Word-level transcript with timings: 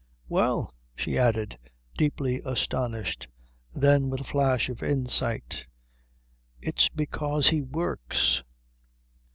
"Well," 0.27 0.73
she 0.95 1.15
added, 1.15 1.59
deeply 1.95 2.41
astonished. 2.43 3.27
Then, 3.75 4.09
with 4.09 4.21
a 4.21 4.23
flash 4.23 4.67
of 4.67 4.81
insight, 4.81 5.67
"It's 6.59 6.89
because 6.89 7.49
he 7.49 7.61
works." 7.61 8.41